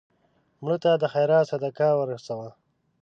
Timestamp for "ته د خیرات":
0.83-1.45